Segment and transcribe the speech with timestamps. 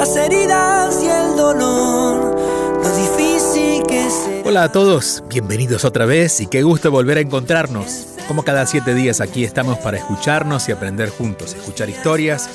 [0.00, 2.34] Las heridas y el dolor,
[2.82, 4.40] lo difícil que se.
[4.46, 8.06] Hola a todos, bienvenidos otra vez y qué gusto volver a encontrarnos.
[8.26, 12.48] Como cada siete días aquí estamos para escucharnos y aprender juntos, escuchar historias,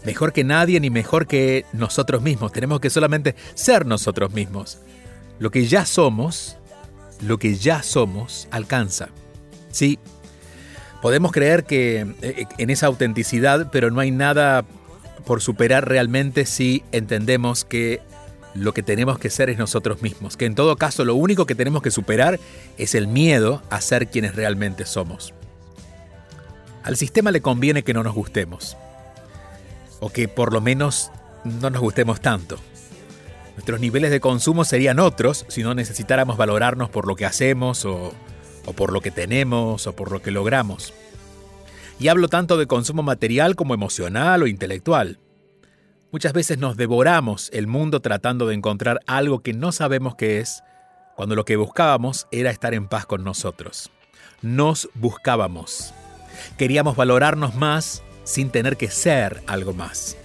[0.05, 2.53] Mejor que nadie ni mejor que nosotros mismos.
[2.53, 4.79] Tenemos que solamente ser nosotros mismos.
[5.39, 6.57] Lo que ya somos,
[7.21, 9.09] lo que ya somos, alcanza.
[9.71, 9.99] Sí,
[11.03, 14.65] podemos creer que eh, en esa autenticidad, pero no hay nada
[15.25, 18.01] por superar realmente si entendemos que
[18.55, 21.55] lo que tenemos que ser es nosotros mismos, que en todo caso lo único que
[21.55, 22.41] tenemos que superar
[22.77, 25.35] es el miedo a ser quienes realmente somos.
[26.83, 28.77] Al sistema le conviene que no nos gustemos.
[30.01, 31.11] O que por lo menos
[31.45, 32.59] no nos gustemos tanto.
[33.55, 38.15] Nuestros niveles de consumo serían otros si no necesitáramos valorarnos por lo que hacemos o,
[38.73, 40.93] por lo que tenemos o por lo que logramos.
[41.99, 45.19] Y hablo tanto de consumo material como emocional o intelectual.
[46.11, 50.63] Muchas veces nos devoramos el mundo tratando de encontrar algo que no sabemos qué es,
[51.17, 53.91] cuando lo que buscábamos era estar en paz con nosotros.
[54.41, 55.93] Nos buscábamos.
[56.57, 60.17] Queríamos valorarnos más sin tener que ser algo más.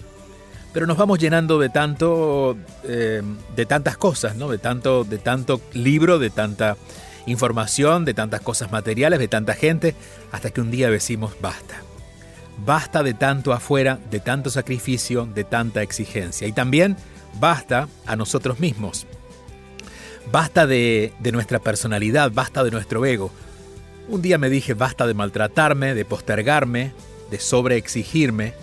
[0.72, 3.22] Pero nos vamos llenando de tanto, eh,
[3.56, 4.50] de tantas cosas, ¿no?
[4.50, 6.78] De tanto, de tanto libro, de tanta
[7.26, 9.96] información, de tantas cosas materiales, de tanta gente,
[10.32, 11.76] hasta que un día decimos basta.
[12.66, 16.48] Basta de tanto afuera, de tanto sacrificio, de tanta exigencia.
[16.48, 16.96] Y también
[17.40, 19.08] basta a nosotros mismos.
[20.32, 23.32] Basta de, nuestra personalidad, basta de nuestro ego.
[24.08, 26.94] Un día me dije basta de maltratarme, de postergarme,
[27.32, 28.54] de sobreexigirme,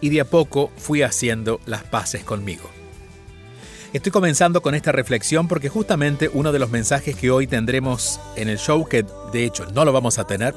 [0.00, 2.75] y de a poco fui haciendo las paces conmigo.
[3.96, 8.50] Estoy comenzando con esta reflexión porque justamente uno de los mensajes que hoy tendremos en
[8.50, 10.54] el show, que de hecho no lo vamos a tener,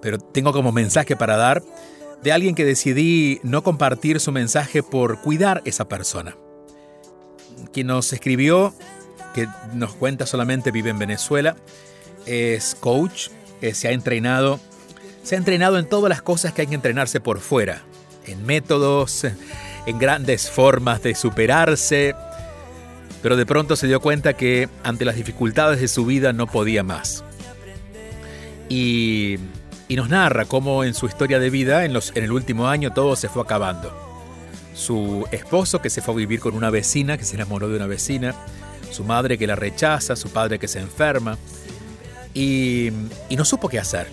[0.00, 1.60] pero tengo como mensaje para dar,
[2.22, 6.36] de alguien que decidí no compartir su mensaje por cuidar esa persona.
[7.72, 8.72] Quien nos escribió,
[9.34, 11.56] que nos cuenta solamente vive en Venezuela,
[12.26, 13.30] es coach,
[13.72, 14.60] se ha entrenado,
[15.24, 17.82] se ha entrenado en todas las cosas que hay que entrenarse por fuera,
[18.24, 19.24] en métodos,
[19.84, 22.14] en grandes formas de superarse,
[23.22, 26.82] pero de pronto se dio cuenta que ante las dificultades de su vida no podía
[26.82, 27.24] más.
[28.68, 29.38] Y,
[29.88, 33.16] nos narra cómo en su historia de vida, en, los, en el último año, todo
[33.16, 33.92] se fue acabando.
[34.74, 37.86] Su esposo que se fue a vivir con una vecina, que se enamoró de una
[37.86, 38.34] vecina,
[38.90, 41.38] su madre que la rechaza, su padre que se enferma,
[42.34, 42.90] y,
[43.30, 44.06] no supo qué hacer.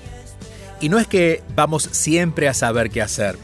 [0.81, 3.37] Y no es que vamos siempre a saber qué hacer,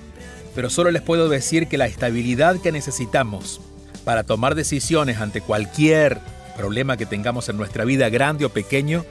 [0.55, 3.61] pero solo les puedo decir que la estabilidad que necesitamos
[4.03, 6.19] para tomar decisiones ante cualquier
[6.57, 9.05] problema que tengamos en nuestra vida, grande o pequeño,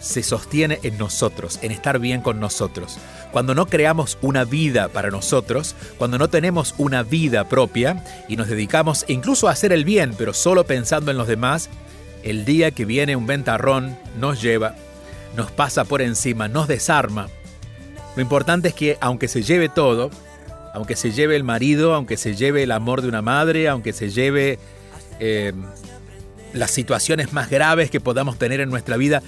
[0.00, 2.98] se sostiene en nosotros, en estar bien con nosotros.
[3.32, 8.48] Cuando no creamos una vida para nosotros, cuando no tenemos una vida propia y nos
[8.48, 11.68] dedicamos incluso a hacer el bien, pero solo pensando en los demás,
[12.22, 14.74] el día que viene un ventarrón nos lleva,
[15.36, 17.28] nos pasa por encima, nos desarma.
[18.16, 20.10] Lo importante es que aunque se lleve todo,
[20.78, 24.10] aunque se lleve el marido, aunque se lleve el amor de una madre, aunque se
[24.10, 24.60] lleve
[25.18, 25.52] eh,
[26.52, 29.20] las situaciones más graves que podamos tener en nuestra vida,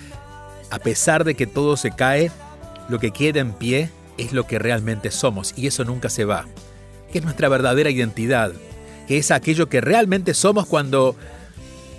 [0.71, 2.31] a pesar de que todo se cae,
[2.89, 6.47] lo que queda en pie es lo que realmente somos y eso nunca se va,
[7.11, 8.53] que es nuestra verdadera identidad,
[9.09, 11.17] que es aquello que realmente somos cuando,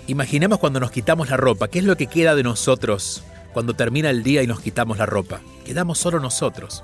[0.06, 3.22] imaginemos cuando nos quitamos la ropa, ¿qué es lo que queda de nosotros
[3.52, 5.42] cuando termina el día y nos quitamos la ropa?
[5.66, 6.82] Quedamos solo nosotros.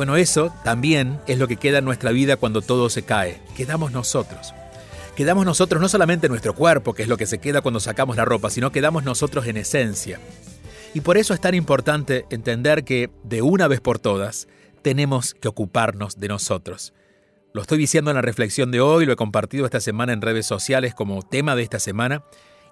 [0.00, 3.92] Bueno, eso también es lo que queda en nuestra vida cuando todo se cae, quedamos
[3.92, 4.54] nosotros.
[5.14, 8.16] Quedamos nosotros no solamente en nuestro cuerpo, que es lo que se queda cuando sacamos
[8.16, 10.18] la ropa, sino quedamos nosotros en esencia.
[10.94, 14.48] Y por eso es tan importante entender que, de una vez por todas,
[14.80, 16.94] tenemos que ocuparnos de nosotros.
[17.52, 20.46] Lo estoy diciendo en la reflexión de hoy, lo he compartido esta semana en redes
[20.46, 22.24] sociales como tema de esta semana,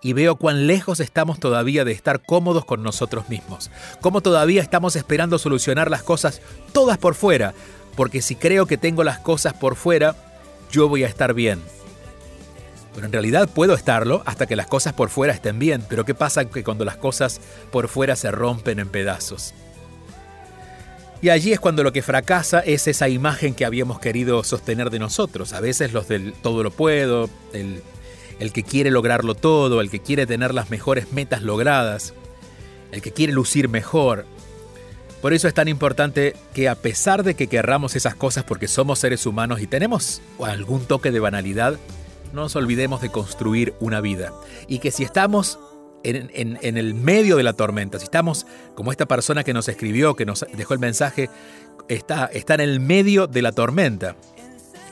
[0.03, 4.97] y veo cuán lejos estamos todavía de estar cómodos con nosotros mismos, cómo todavía estamos
[4.97, 6.41] esperando solucionar las cosas
[6.73, 7.55] todas por fuera,
[7.97, 10.15] porque si creo que tengo las cosas por fuera,
[10.71, 11.61] yo voy a estar bien.
[12.95, 15.85] Pero en realidad puedo estarlo hasta que las cosas por fuera estén bien.
[15.89, 17.41] Pero ¿qué pasa que cuando las cosas
[17.71, 19.55] por fuera se rompen en pedazos?
[21.21, 25.01] Y allí es cuando lo que fracasa es esa imagen que habíamos querido sostener de
[25.01, 25.53] nosotros.
[25.53, 27.83] A veces los del todo lo puedo, el,
[28.39, 32.15] el que quiere lograrlo todo, el que quiere tener las mejores metas logradas,
[32.93, 34.27] el que quiere lucir mejor.
[35.21, 39.01] Por eso es tan importante que a pesar de que querramos esas cosas porque somos
[39.01, 41.77] seres humanos y tenemos algún toque de banalidad,
[42.33, 44.33] no nos olvidemos de construir una vida.
[44.69, 45.59] Y que si estamos
[46.05, 48.47] en, el medio de la tormenta, si estamos
[48.77, 51.29] como esta persona que nos escribió, que nos dejó el mensaje,
[51.89, 54.15] está, está en el medio de la tormenta,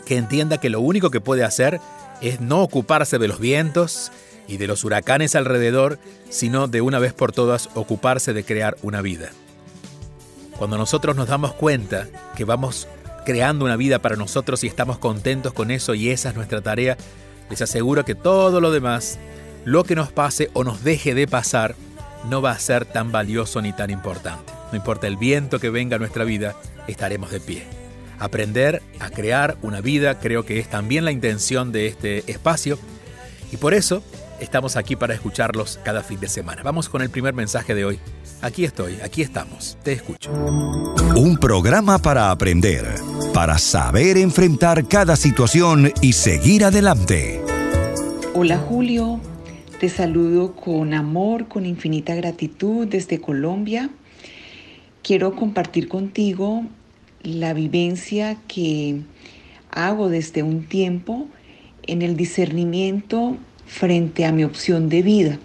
[0.04, 1.80] que entienda que lo único que puede hacer
[2.20, 4.12] es no ocuparse de los vientos
[4.48, 5.98] y de los huracanes alrededor,
[6.30, 9.30] sino de una vez por todas ocuparse de crear una vida.
[10.58, 12.88] Cuando nosotros nos damos cuenta que vamos
[13.24, 16.96] creando una vida para nosotros y estamos contentos con eso y esa es nuestra tarea,
[17.50, 19.18] les aseguro que todo lo demás,
[19.64, 21.74] lo que nos pase o nos deje de pasar,
[22.28, 24.52] no va a ser tan valioso ni tan importante.
[24.70, 27.85] No importa el viento que venga a nuestra vida, estaremos de pie.
[28.18, 32.78] Aprender a crear una vida creo que es también la intención de este espacio
[33.52, 34.02] y por eso
[34.40, 36.62] estamos aquí para escucharlos cada fin de semana.
[36.62, 37.98] Vamos con el primer mensaje de hoy.
[38.42, 40.30] Aquí estoy, aquí estamos, te escucho.
[40.32, 42.84] Un programa para aprender,
[43.32, 47.40] para saber enfrentar cada situación y seguir adelante.
[48.34, 49.20] Hola Julio,
[49.80, 53.90] te saludo con amor, con infinita gratitud desde Colombia.
[55.02, 56.64] Quiero compartir contigo
[57.26, 59.00] la vivencia que
[59.70, 61.26] hago desde un tiempo
[61.86, 63.36] en el discernimiento
[63.66, 65.38] frente a mi opción de vida.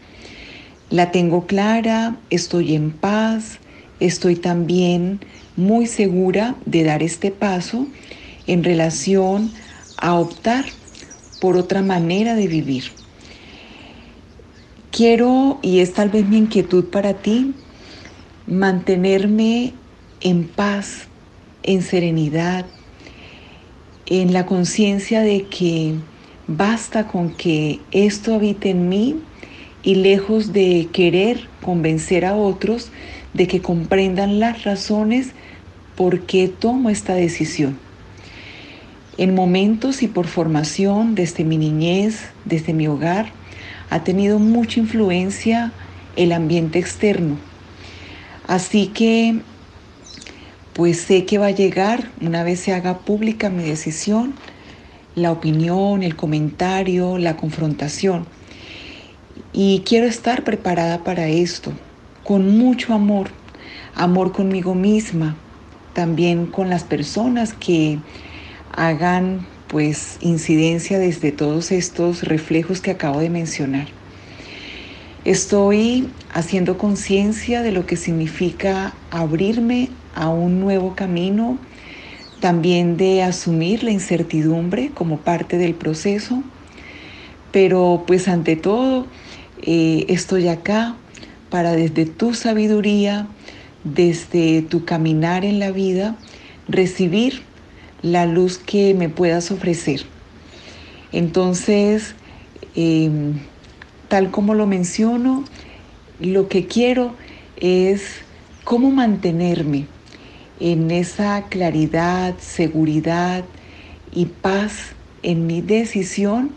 [0.89, 3.59] La tengo clara, estoy en paz,
[3.99, 5.19] estoy también
[5.55, 7.87] muy segura de dar este paso
[8.45, 9.51] en relación
[9.97, 10.65] a optar
[11.39, 12.83] por otra manera de vivir.
[14.91, 17.53] Quiero, y es tal vez mi inquietud para ti,
[18.45, 19.73] mantenerme
[20.19, 21.07] en paz,
[21.63, 22.65] en serenidad,
[24.05, 25.95] en la conciencia de que
[26.53, 29.15] Basta con que esto habite en mí
[29.83, 32.91] y lejos de querer convencer a otros
[33.33, 35.29] de que comprendan las razones
[35.95, 37.77] por qué tomo esta decisión.
[39.17, 43.31] En momentos y por formación desde mi niñez, desde mi hogar,
[43.89, 45.71] ha tenido mucha influencia
[46.17, 47.37] el ambiente externo.
[48.45, 49.39] Así que,
[50.81, 54.33] pues sé que va a llegar, una vez se haga pública mi decisión,
[55.13, 58.25] la opinión, el comentario, la confrontación.
[59.53, 61.71] Y quiero estar preparada para esto,
[62.23, 63.29] con mucho amor,
[63.93, 65.35] amor conmigo misma,
[65.93, 67.99] también con las personas que
[68.75, 73.85] hagan pues incidencia desde todos estos reflejos que acabo de mencionar.
[75.25, 81.57] Estoy haciendo conciencia de lo que significa abrirme a un nuevo camino
[82.41, 86.43] también de asumir la incertidumbre como parte del proceso,
[87.51, 89.05] pero pues ante todo
[89.61, 90.95] eh, estoy acá
[91.49, 93.27] para desde tu sabiduría,
[93.83, 96.15] desde tu caminar en la vida,
[96.67, 97.43] recibir
[98.01, 100.01] la luz que me puedas ofrecer.
[101.11, 102.15] Entonces,
[102.75, 103.33] em,
[104.07, 105.43] tal como lo menciono,
[106.19, 107.13] lo que quiero
[107.57, 108.01] es
[108.63, 109.85] cómo mantenerme
[110.61, 113.43] en esa claridad, seguridad
[114.13, 116.51] y paz en mi decisión,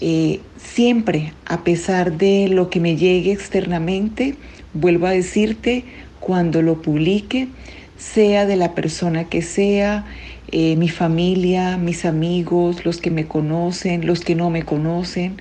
[0.00, 4.36] eh, siempre, a pesar de lo que me llegue externamente,
[4.74, 5.84] vuelvo a decirte,
[6.20, 7.48] cuando lo publique,
[7.96, 10.04] sea de la persona que sea,
[10.52, 15.40] eh, mi familia, mis amigos, los que me conocen, los que no me conocen,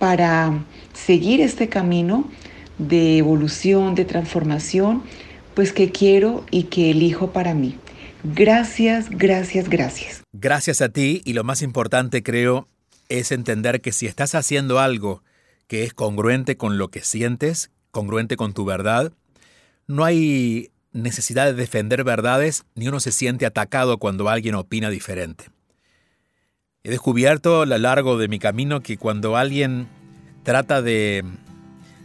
[0.00, 0.64] para
[0.94, 2.24] seguir este camino
[2.78, 5.02] de evolución, de transformación,
[5.58, 7.74] pues que quiero y que elijo para mí.
[8.22, 10.22] Gracias, gracias, gracias.
[10.30, 12.68] Gracias a ti y lo más importante creo
[13.08, 15.24] es entender que si estás haciendo algo
[15.66, 19.12] que es congruente con lo que sientes, congruente con tu verdad,
[19.88, 25.46] no hay necesidad de defender verdades ni uno se siente atacado cuando alguien opina diferente.
[26.84, 29.88] He descubierto a lo largo de mi camino que cuando alguien
[30.44, 31.24] trata de,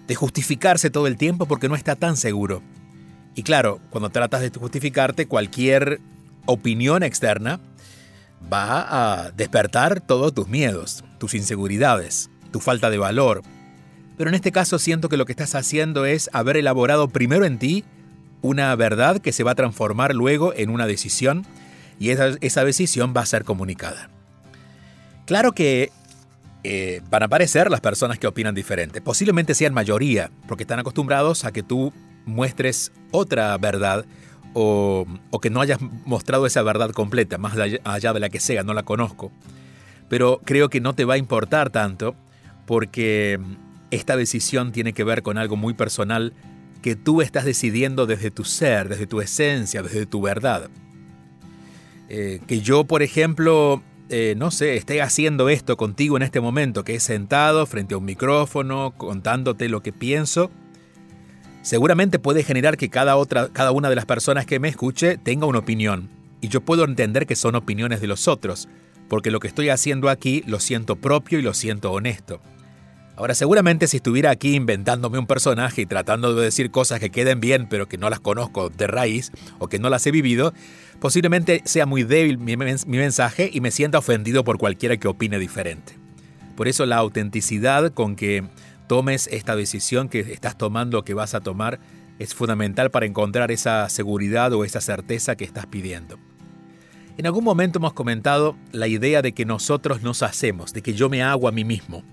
[0.07, 2.63] de justificarse todo el tiempo porque no está tan seguro,
[3.35, 5.99] y claro, cuando tratas de justificarte, cualquier
[6.45, 7.59] opinión externa
[8.51, 13.41] va a despertar todos tus miedos, tus inseguridades, tu falta de valor.
[14.17, 17.57] Pero en este caso siento que lo que estás haciendo es haber elaborado primero en
[17.57, 17.83] ti
[18.41, 21.45] una verdad que se va a transformar luego en una decisión
[21.99, 24.09] y esa, decisión va a ser comunicada.
[25.25, 25.89] Claro que
[26.63, 29.01] eh, van a aparecer las personas que opinan diferente.
[29.01, 31.93] Posiblemente sean mayoría, porque están acostumbrados a que tú
[32.25, 34.05] muestres otra verdad
[34.53, 35.05] o,
[35.41, 38.83] que no hayas mostrado esa verdad completa, más allá de la que sea, no la
[38.83, 39.31] conozco.
[40.09, 42.15] Pero creo que no te va a importar tanto
[42.65, 43.39] porque
[43.91, 46.33] esta decisión tiene que ver con algo muy personal
[46.81, 50.69] que tú estás decidiendo desde tu ser, desde tu esencia, desde tu verdad.
[52.09, 56.83] Eh, que yo, por ejemplo, eh, no sé, esté haciendo esto contigo en este momento,
[56.83, 60.51] que he sentado frente a un micrófono, contándote lo que pienso,
[61.63, 65.47] seguramente puede generar que cada, otra, cada una de las personas que me escuche tenga
[65.47, 66.09] una opinión.
[66.41, 68.67] Y yo puedo entender que son opiniones de los otros,
[69.07, 72.41] porque lo que estoy haciendo aquí lo siento propio y lo siento honesto.
[73.15, 77.39] Ahora, seguramente si estuviera aquí inventándome un personaje y tratando de decir cosas que queden
[77.39, 80.53] bien, pero que no las conozco de raíz o que no las he vivido,
[80.99, 85.37] posiblemente sea muy débil mi, mi mensaje y me sienta ofendido por cualquiera que opine
[85.37, 85.93] diferente.
[86.55, 88.43] Por eso la autenticidad con que
[88.93, 91.79] tomes esta decisión que estás tomando, que vas a tomar,
[92.19, 96.19] es fundamental para encontrar esa seguridad o esa certeza que estás pidiendo.
[97.17, 101.09] En algún momento hemos comentado la idea de que nosotros nos hacemos, de que yo
[101.09, 102.03] me hago a mí mismo.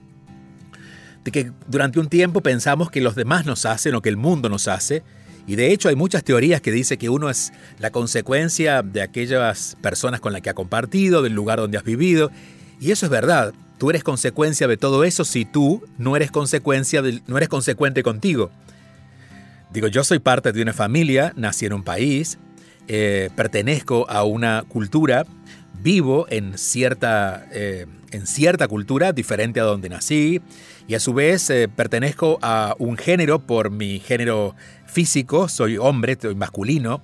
[1.22, 4.48] De que durante un tiempo pensamos que los demás nos hacen o que el mundo
[4.48, 5.02] nos hace.
[5.46, 9.76] Y de hecho hay muchas teorías que dicen que uno es la consecuencia de aquellas
[9.82, 12.30] personas con las que ha compartido, del lugar donde has vivido.
[12.80, 13.52] Y eso es verdad.
[13.80, 18.50] Tú eres consecuencia de todo eso si tú no eres consecuencia no eres consecuente contigo.
[19.72, 22.36] Digo, yo soy parte de una familia, nací en un país,
[22.88, 25.24] eh, pertenezco a una cultura,
[25.82, 30.42] vivo en cierta, eh, en cierta cultura diferente a donde nací
[30.86, 36.18] y a su vez eh, pertenezco a un género por mi género físico, soy hombre,
[36.20, 37.02] soy masculino,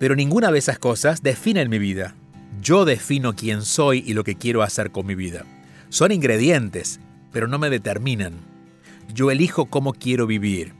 [0.00, 2.16] pero ninguna de esas cosas definen mi vida.
[2.60, 5.44] Yo defino quién soy y lo que quiero hacer con mi vida.
[5.88, 7.00] Son ingredientes,
[7.32, 8.34] pero no me determinan.
[9.12, 10.74] Yo elijo cómo quiero vivir.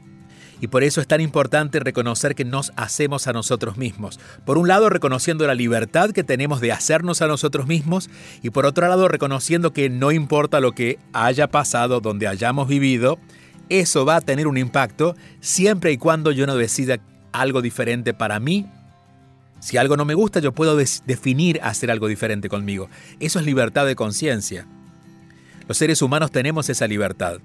[0.59, 4.19] Y por eso es tan importante reconocer que nos hacemos a nosotros mismos.
[4.43, 8.09] Por un lado, reconociendo la libertad que tenemos de hacernos a nosotros mismos
[8.41, 13.19] y por otro lado, reconociendo que no importa lo que haya pasado, donde hayamos vivido,
[13.69, 16.97] eso va a tener un impacto siempre y cuando yo no decida
[17.31, 18.65] algo diferente para mí.
[19.59, 22.89] Si algo no me gusta, yo puedo definir hacer algo diferente conmigo.
[23.19, 24.67] Eso es libertad de conciencia.
[25.67, 27.39] Los seres humanos tenemos esa libertad.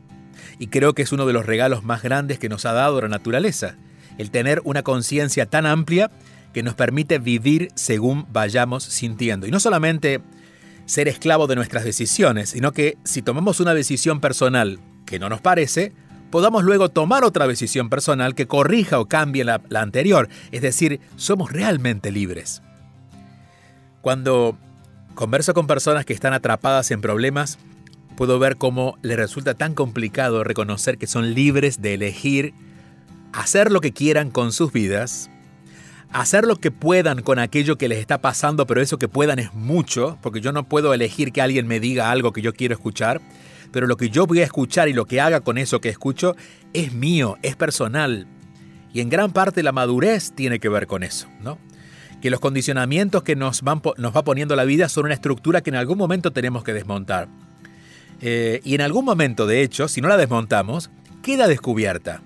[0.58, 3.08] Y creo que es uno de los regalos más grandes que nos ha dado la
[3.08, 3.76] naturaleza,
[4.18, 6.10] el tener una conciencia tan amplia
[6.52, 9.46] que nos permite vivir según vayamos sintiendo.
[9.46, 10.20] Y no solamente
[10.86, 15.40] ser esclavo de nuestras decisiones, sino que si tomamos una decisión personal que no nos
[15.40, 15.92] parece,
[16.30, 20.28] podamos luego tomar otra decisión personal que corrija o cambie la, la anterior.
[20.50, 22.62] Es decir, somos realmente libres.
[24.00, 24.58] Cuando
[25.14, 27.58] converso con personas que están atrapadas en problemas,
[28.22, 32.54] puedo ver cómo le resulta tan complicado reconocer que son libres de elegir
[33.32, 35.28] hacer lo que quieran con sus vidas,
[36.12, 39.52] hacer lo que puedan con aquello que les está pasando, pero eso que puedan es
[39.54, 43.20] mucho, porque yo no puedo elegir que alguien me diga algo que yo quiero escuchar,
[43.72, 46.36] pero lo que yo voy a escuchar y lo que haga con eso que escucho
[46.74, 48.28] es mío, es personal.
[48.94, 51.58] Y en gran parte la madurez tiene que ver con eso, ¿no?
[52.20, 55.70] Que los condicionamientos que nos, van, nos va poniendo la vida son una estructura que
[55.70, 57.26] en algún momento tenemos que desmontar.
[58.22, 60.90] Eh, y en algún momento, de hecho, si no la desmontamos,
[61.22, 62.22] queda descubierta.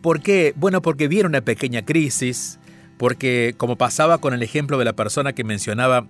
[0.00, 0.54] ¿Por qué?
[0.56, 2.58] Bueno, porque viene una pequeña crisis,
[2.96, 6.06] porque como pasaba con el ejemplo de la persona que mencionaba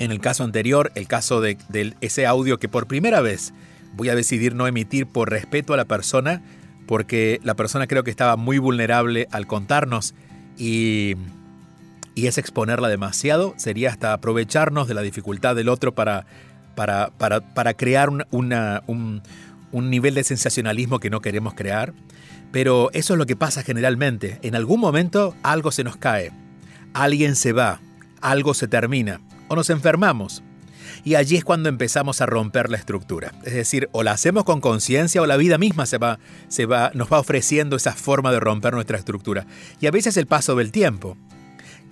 [0.00, 1.56] en el caso anterior, el caso de,
[2.00, 3.54] ese audio que por primera vez
[3.94, 6.42] voy a decidir no emitir por respeto a la persona,
[6.88, 10.14] porque la persona creo que estaba muy vulnerable al contarnos
[10.58, 11.14] y,
[12.16, 16.26] y es exponerla demasiado, sería hasta aprovecharnos de la dificultad del otro para,
[16.74, 19.22] para, para, crear un,
[19.72, 21.92] un nivel de sensacionalismo que no queremos crear.
[22.52, 24.38] Pero eso es lo que pasa generalmente.
[24.42, 26.32] En algún momento algo se nos cae,
[26.92, 27.80] alguien se va,
[28.20, 30.42] algo se termina o nos enfermamos.
[31.04, 33.32] Y allí es cuando empezamos a romper la estructura.
[33.44, 36.92] Es decir, o la hacemos con conciencia o la vida misma se va, se va,
[36.94, 39.46] nos va ofreciendo esa forma de romper nuestra estructura.
[39.80, 41.16] Y a veces el paso del tiempo.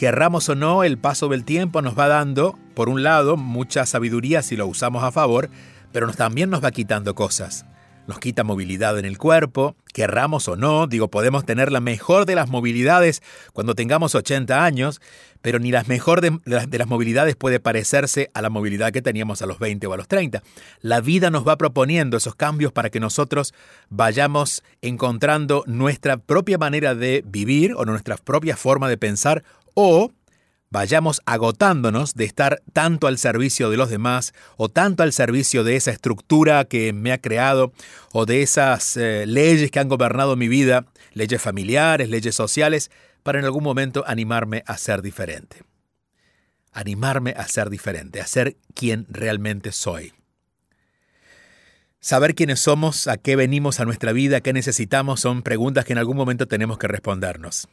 [0.01, 4.41] Querramos o no, el paso del tiempo nos va dando, por un lado, mucha sabiduría
[4.41, 5.51] si lo usamos a favor,
[5.93, 7.67] pero también nos va quitando cosas
[8.11, 12.35] nos quita movilidad en el cuerpo, querramos o no, digo, podemos tener la mejor de
[12.35, 15.01] las movilidades cuando tengamos 80 años,
[15.43, 19.47] pero ni la mejor de, las movilidades puede parecerse a la movilidad que teníamos a
[19.47, 20.43] los 20 o a los 30.
[20.81, 23.55] La vida nos va proponiendo esos cambios para que nosotros
[23.91, 30.13] vayamos encontrando nuestra propia manera de vivir o nuestra propia forma de pensar o
[30.71, 35.77] vayamos agotándonos de estar tanto al servicio de los demás o tanto al servicio de
[35.77, 37.73] esa estructura que me ha creado
[38.13, 42.91] o de esas eh, leyes que han gobernado mi vida, leyes familiares, leyes sociales,
[43.23, 45.63] para en algún momento animarme a ser diferente.
[46.73, 50.13] Animarme a ser diferente, a ser quien realmente soy.
[51.99, 55.99] Saber quiénes somos, a qué venimos a nuestra vida, qué necesitamos, son preguntas que en
[55.99, 57.69] algún momento tenemos que respondernos.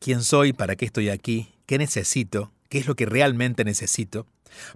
[0.00, 0.52] ¿Quién soy?
[0.52, 1.48] ¿Para qué estoy aquí?
[1.66, 2.52] ¿Qué necesito?
[2.68, 4.26] ¿Qué es lo que realmente necesito?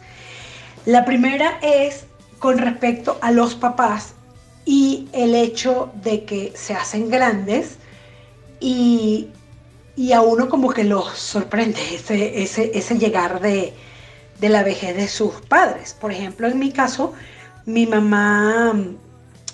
[0.85, 2.05] La primera es
[2.43, 4.15] con respecto a los papás
[4.65, 7.77] y el hecho de que se hacen grandes
[8.59, 9.29] y,
[10.13, 13.73] a uno como que los sorprende ese, ese, llegar de,
[14.41, 15.93] la vejez de sus padres.
[15.93, 17.13] Por ejemplo, en mi caso,
[17.65, 18.75] mi mamá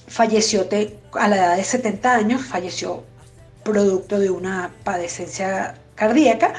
[0.07, 0.67] falleció
[1.13, 3.03] a la edad de 70 años, falleció
[3.63, 6.55] producto de una padecencia cardíaca,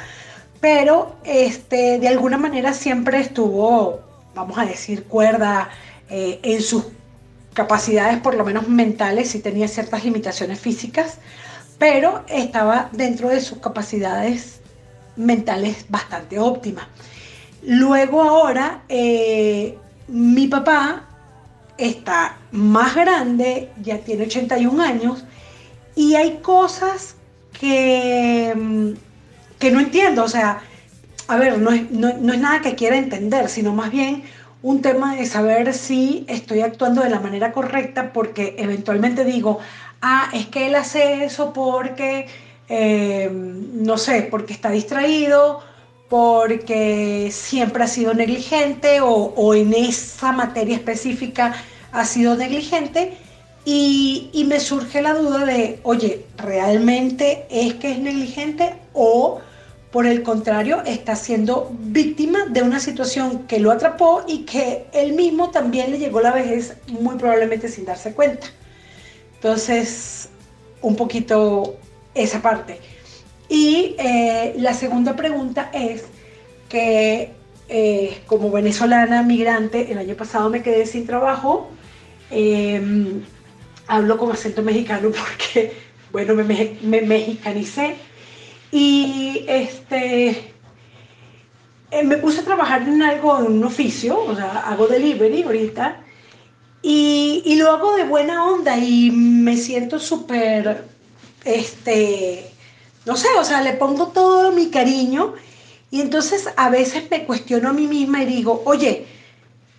[0.61, 3.99] pero este, de alguna manera siempre estuvo,
[4.33, 5.71] vamos a decir, cuerda,
[6.11, 6.85] eh, en sus
[7.55, 11.18] capacidades, por lo menos mentales, sí tenía ciertas limitaciones físicas,
[11.79, 14.61] pero estaba dentro de sus capacidades
[15.16, 16.87] mentales bastante óptimas.
[17.62, 21.09] Luego ahora, eh, mi papá
[21.79, 25.25] está más grande, ya tiene 81 años,
[25.94, 27.14] y hay cosas
[27.53, 28.90] que, mm,
[29.59, 30.25] que no entiendo.
[30.25, 30.61] O sea,
[31.29, 34.25] a ver, no es, no es nada que quiera entender, sino más bien
[34.62, 39.59] un tema de saber si estoy actuando de la manera correcta porque eventualmente digo,
[40.03, 42.27] ah, es que él hace eso porque,
[42.68, 45.62] eh, no sé, porque está distraído,
[46.09, 51.55] porque siempre ha sido negligente o, en esa materia específica
[51.92, 53.16] ha sido negligente
[53.64, 59.40] y, y, me surge la duda de, oye, ¿realmente es que es negligente o
[59.90, 65.14] por el contrario está siendo víctima de una situación que lo atrapó y que él
[65.14, 68.46] mismo también le llegó la vejez muy probablemente sin darse cuenta?
[69.35, 70.29] Entonces,
[70.81, 71.76] un poquito
[72.14, 72.79] esa parte.
[73.48, 76.05] Y eh, la segunda pregunta es
[76.68, 77.33] que
[77.68, 81.70] eh, como venezolana migrante, el año pasado me quedé sin trabajo.
[82.31, 83.22] Em,
[83.87, 85.72] hablo con acento mexicano porque,
[86.12, 87.96] bueno, me, me, mexicanicé.
[88.73, 90.53] Y este,
[91.91, 96.01] eh, me puse a trabajar en algo, en un oficio, o sea, hago delivery ahorita.
[96.83, 100.85] Y, y lo hago de buena onda y me siento súper,
[101.45, 102.51] este,
[103.05, 105.35] no sé, o sea, le pongo todo mi cariño
[105.91, 109.07] y entonces a veces me cuestiono a mí misma y digo, oye,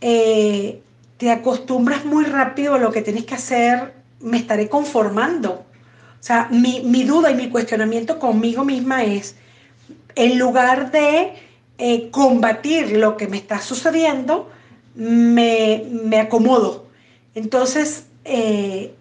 [0.02, 0.82] eh,
[1.18, 5.66] te acostumbras muy rápido a lo que tienes que hacer, me estaré conformando.
[6.22, 9.36] O sea, mi, duda y mi cuestionamiento conmigo misma es,
[10.16, 11.34] en lugar de
[11.78, 14.50] eh, combatir lo que me está sucediendo,
[14.96, 16.86] me, acomodo.
[17.34, 18.94] Entonces, eh,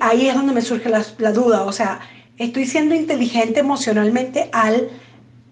[0.00, 1.64] ahí es donde me surge la, la duda.
[1.64, 2.00] O sea,
[2.38, 4.88] estoy siendo inteligente emocionalmente al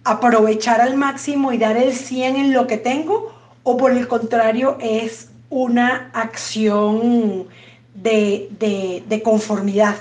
[0.04, 4.78] aprovechar al máximo y dar el 100 en lo que tengo o por el contrario
[4.80, 7.46] es una acción
[7.94, 9.96] de, conformidad?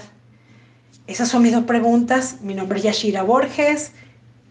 [1.08, 2.38] Esas son mis dos preguntas.
[2.42, 3.92] Mi nombre es Yashira Borges,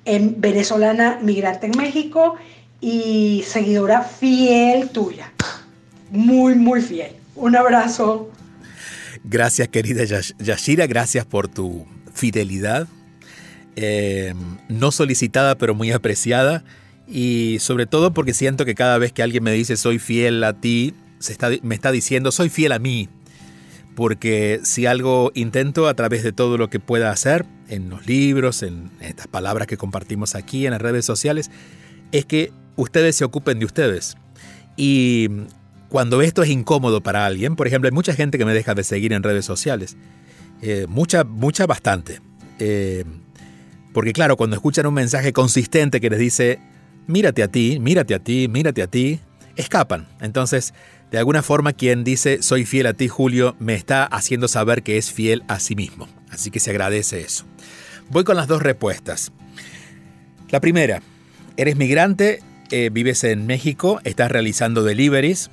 [0.04, 2.36] en venezolana migrante en México
[2.80, 5.32] y seguidora fiel tuya.
[6.10, 7.12] Muy, muy fiel.
[7.34, 8.30] Un abrazo.
[9.24, 10.04] Gracias, querida
[10.38, 10.86] Yashira.
[10.86, 12.88] Gracias por tu fidelidad
[13.78, 14.32] eh,
[14.68, 16.64] no solicitada pero muy apreciada
[17.06, 20.54] y sobre todo porque siento que cada vez que alguien me dice soy fiel a
[20.54, 23.10] ti, se está, me está diciendo soy fiel a mí.
[23.96, 28.62] Porque si algo intento a través de todo lo que pueda hacer, en los libros,
[28.62, 31.50] en estas palabras que compartimos aquí, en las redes sociales,
[32.12, 34.16] es que ustedes se ocupen de ustedes.
[34.76, 35.28] Y
[35.88, 38.84] cuando esto es incómodo para alguien, por ejemplo, hay mucha gente que me deja de
[38.84, 39.96] seguir en redes sociales.
[40.62, 42.20] Eh, mucha, mucha, bastante.
[42.58, 43.04] Eh,
[43.92, 46.60] porque claro, cuando escuchan un mensaje consistente que les dice,
[47.06, 49.20] mírate a ti, mírate a ti, mírate a ti,
[49.56, 50.08] escapan.
[50.20, 50.74] Entonces,
[51.10, 54.98] de alguna forma quien dice, soy fiel a ti, Julio, me está haciendo saber que
[54.98, 56.08] es fiel a sí mismo.
[56.30, 57.44] Así que se agradece eso.
[58.10, 59.32] Voy con las dos respuestas.
[60.50, 61.02] La primera,
[61.56, 62.40] eres migrante,
[62.70, 65.50] eh, vives en México, estás realizando deliveries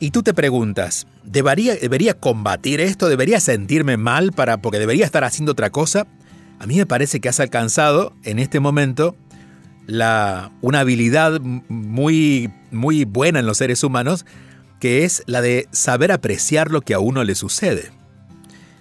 [0.00, 3.08] y tú te preguntas, ¿debería, ¿debería combatir esto?
[3.08, 6.06] ¿Debería sentirme mal para, porque debería estar haciendo otra cosa?
[6.60, 9.16] A mí me parece que has alcanzado en este momento
[9.88, 14.26] la, una habilidad muy, muy buena en los seres humanos,
[14.80, 17.90] que es la de saber apreciar lo que a uno le sucede.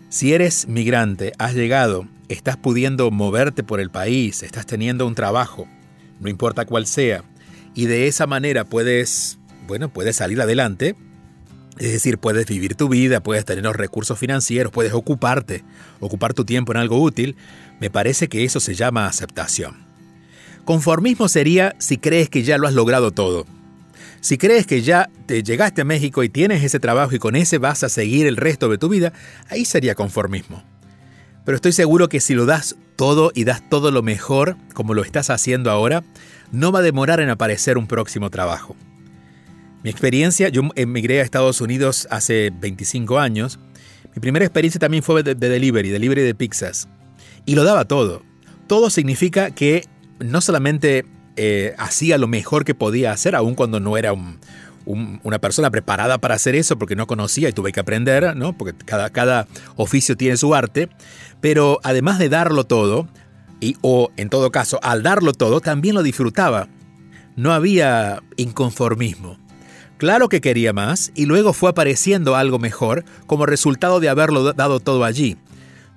[0.09, 5.67] Si eres migrante, has llegado, estás pudiendo moverte por el país, estás teniendo un trabajo,
[6.19, 7.23] no importa cuál sea,
[7.73, 10.97] y de esa manera puedes, bueno, puedes salir adelante,
[11.79, 15.63] es decir, puedes vivir tu vida, puedes tener los recursos financieros, puedes ocuparte,
[16.01, 17.37] ocupar tu tiempo en algo útil,
[17.79, 19.86] me parece que eso se llama aceptación.
[20.67, 23.45] Conformismo sería si crees que ya lo has logrado todo.
[24.19, 27.57] Si crees que ya te llegaste a México y tienes ese trabajo y con ese
[27.57, 29.13] vas a seguir el resto de tu vida,
[29.49, 30.65] ahí sería conformismo.
[31.45, 35.03] Pero estoy seguro que si lo das todo y das todo lo mejor, como lo
[35.03, 36.03] estás haciendo ahora,
[36.51, 38.75] no va a demorar en aparecer un próximo trabajo.
[39.85, 43.57] Mi experiencia, yo emigré a Estados Unidos hace 25 años.
[44.13, 46.89] Mi primera experiencia también fue de, delivery, delivery de pizzas.
[47.45, 48.21] Y lo daba todo.
[48.67, 49.85] Todo significa que
[50.19, 54.13] no solamente eh, hacía lo mejor que podía hacer, aun cuando no era
[54.85, 59.09] una persona preparada para hacer eso, porque no conocía y tuve que aprender, porque cada,
[59.09, 60.89] cada oficio tiene su arte,
[61.41, 63.07] pero además de darlo todo,
[63.59, 66.67] y, o en todo caso, al darlo todo, también lo disfrutaba.
[67.35, 69.37] No había inconformismo.
[69.97, 74.79] Claro que quería más y luego fue apareciendo algo mejor como resultado de haberlo dado
[74.79, 75.37] todo allí.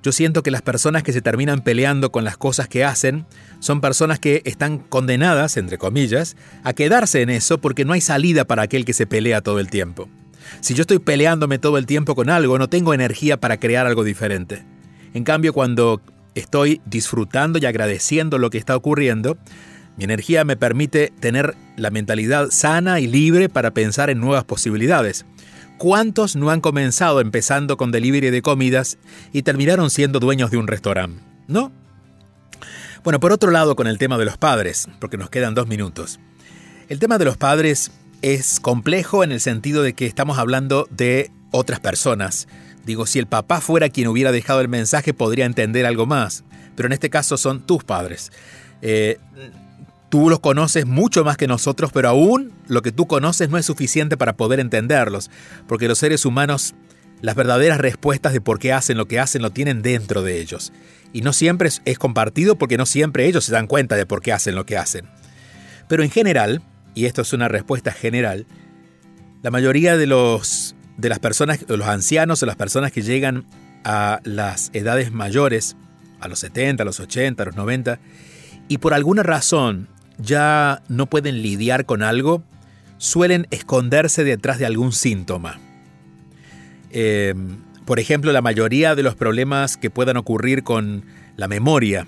[0.02, 3.26] Yo siento que las personas que se terminan peleando con las cosas que hacen
[3.58, 8.46] son personas que están condenadas, entre comillas, a quedarse en eso porque no hay salida
[8.46, 10.08] para aquel que se pelea todo el tiempo.
[10.60, 14.02] Si yo estoy peleándome todo el tiempo con algo, no tengo energía para crear algo
[14.02, 14.64] diferente.
[15.12, 16.00] En cambio, cuando
[16.34, 19.36] estoy disfrutando y agradeciendo lo que está ocurriendo,
[19.96, 25.26] mi energía me permite tener la mentalidad sana y libre para pensar en nuevas posibilidades.
[25.80, 28.98] ¿Cuántos no han comenzado empezando con delivery de comidas
[29.32, 31.22] y terminaron siendo dueños de un restaurante?
[31.48, 31.72] ¿No?
[33.02, 36.20] Bueno, por otro lado, con el tema de los padres, porque nos quedan dos minutos.
[36.90, 41.30] El tema de los padres es complejo en el sentido de que estamos hablando de
[41.50, 42.46] otras personas.
[42.84, 46.44] Digo, si el papá fuera quien hubiera dejado el mensaje, podría entender algo más.
[46.76, 48.32] Pero en este caso son tus padres.
[48.82, 49.18] Eh,
[50.10, 53.64] tú los conoces mucho más que nosotros, pero aún lo que tú conoces no es
[53.64, 55.30] suficiente para poder entenderlos.
[55.66, 56.74] Porque los seres humanos,
[57.22, 60.72] las verdaderas respuestas de por qué hacen lo que hacen, lo tienen dentro de ellos.
[61.12, 64.32] Y no siempre es, compartido porque no siempre ellos se dan cuenta de por qué
[64.32, 65.08] hacen lo que hacen.
[65.88, 66.62] Pero en general,
[66.94, 68.46] y esto es una respuesta general,
[69.42, 73.46] la mayoría de los de las personas, los ancianos o las personas que llegan
[73.84, 75.76] a las edades mayores,
[76.20, 77.98] a los 70, a los 80, a los 90,
[78.68, 79.88] y por alguna razón
[80.22, 82.42] ya no pueden lidiar con algo,
[82.98, 85.58] suelen esconderse detrás de algún síntoma.
[86.90, 87.34] Eh,
[87.84, 91.04] por ejemplo, la mayoría de los problemas que puedan ocurrir con
[91.36, 92.06] la memoria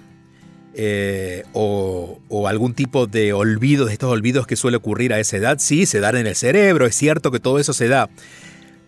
[0.74, 5.58] eh, o, algún tipo de olvido, de estos olvidos que suele ocurrir a esa edad,
[5.58, 8.08] sí, se dan en el cerebro, es cierto que todo eso se da,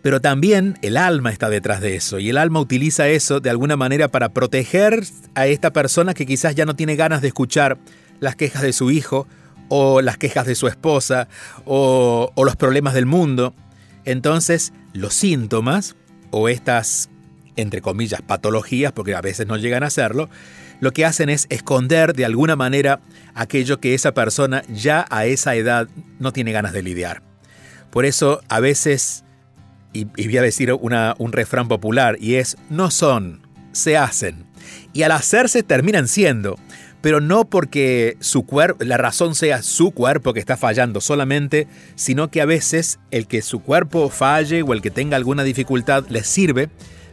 [0.01, 3.75] pero también el alma está detrás de eso y el alma utiliza eso de alguna
[3.75, 5.03] manera para proteger
[5.35, 7.77] a esta persona que quizás ya no tiene ganas de escuchar
[8.19, 9.27] las quejas de su hijo
[9.69, 11.27] o las quejas de su esposa
[11.65, 13.53] o, los problemas del mundo.
[14.03, 15.95] Entonces los síntomas
[16.31, 17.09] o estas,
[17.55, 20.29] entre comillas, patologías, porque a veces no llegan a hacerlo,
[20.81, 22.99] lo que hacen es esconder de alguna manera
[23.33, 25.87] aquello que esa persona ya a esa edad
[26.19, 27.23] no tiene ganas de lidiar.
[27.91, 29.25] Por eso a veces
[29.95, 34.45] y, voy a decir un refrán popular, y es, no son, se hacen.
[34.93, 36.57] Y al hacerse terminan siendo,
[37.05, 42.31] pero no porque su cuerpo, la razón sea su cuerpo que está fallando solamente, sino
[42.31, 46.25] que a veces el que su cuerpo falle o el que tenga alguna dificultad les
[46.25, 46.67] sirve